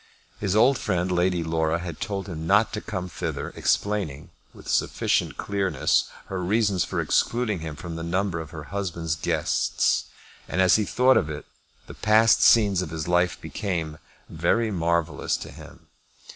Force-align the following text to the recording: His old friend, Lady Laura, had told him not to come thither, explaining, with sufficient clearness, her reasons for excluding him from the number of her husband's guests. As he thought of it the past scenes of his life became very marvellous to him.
His 0.39 0.55
old 0.55 0.79
friend, 0.79 1.11
Lady 1.11 1.43
Laura, 1.43 1.77
had 1.77 1.99
told 1.99 2.25
him 2.27 2.47
not 2.47 2.73
to 2.73 2.81
come 2.81 3.07
thither, 3.07 3.53
explaining, 3.55 4.31
with 4.51 4.67
sufficient 4.67 5.37
clearness, 5.37 6.05
her 6.25 6.41
reasons 6.43 6.83
for 6.83 6.99
excluding 6.99 7.59
him 7.59 7.75
from 7.75 7.97
the 7.97 8.01
number 8.01 8.39
of 8.39 8.49
her 8.49 8.63
husband's 8.73 9.15
guests. 9.15 10.05
As 10.47 10.77
he 10.77 10.85
thought 10.85 11.17
of 11.17 11.29
it 11.29 11.45
the 11.85 11.93
past 11.93 12.41
scenes 12.41 12.81
of 12.81 12.89
his 12.89 13.07
life 13.07 13.39
became 13.39 13.99
very 14.27 14.71
marvellous 14.71 15.37
to 15.37 15.51
him. 15.51 15.85